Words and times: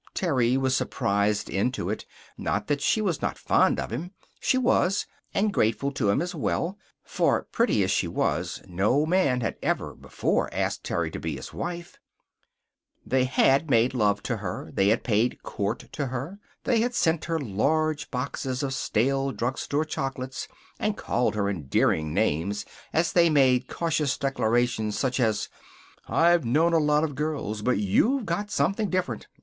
Terry 0.15 0.57
was 0.57 0.75
surprised 0.75 1.47
into 1.47 1.87
it. 1.91 2.07
Not 2.35 2.65
that 2.65 2.81
she 2.81 3.01
was 3.01 3.21
not 3.21 3.37
fond 3.37 3.79
of 3.79 3.91
him. 3.91 4.13
She 4.39 4.57
was; 4.57 5.05
and 5.31 5.53
grateful 5.53 5.91
to 5.91 6.09
him, 6.09 6.23
as 6.23 6.33
well. 6.33 6.79
For, 7.03 7.43
pretty 7.43 7.83
as 7.83 7.91
she 7.91 8.07
was, 8.07 8.63
no 8.65 9.05
man 9.05 9.41
had 9.41 9.57
ever 9.61 9.93
before 9.93 10.51
asked 10.51 10.83
Terry 10.85 11.11
to 11.11 11.19
be 11.19 11.35
his 11.35 11.53
wife. 11.53 11.99
They 13.05 13.25
had 13.25 13.69
made 13.69 13.93
love 13.93 14.23
to 14.23 14.37
her. 14.37 14.71
They 14.73 14.87
had 14.87 15.03
paid 15.03 15.43
court 15.43 15.87
to 15.91 16.07
her. 16.07 16.39
They 16.63 16.81
had 16.81 16.95
sent 16.95 17.25
her 17.25 17.37
large 17.37 18.09
boxes 18.09 18.63
of 18.63 18.73
stale 18.73 19.31
drugstore 19.31 19.85
chocolates, 19.85 20.47
and 20.79 20.97
called 20.97 21.35
her 21.35 21.47
endearing 21.47 22.11
names 22.11 22.65
as 22.91 23.13
they 23.13 23.29
made 23.29 23.67
cautious 23.67 24.17
declarations 24.17 24.97
such 24.97 25.19
as: 25.19 25.47
"I've 26.07 26.43
known 26.43 26.73
a 26.73 26.79
lot 26.79 27.03
of 27.03 27.13
girls, 27.13 27.61
but 27.61 27.77
you've 27.77 28.25
got 28.25 28.49
something 28.49 28.89
different. 28.89 29.27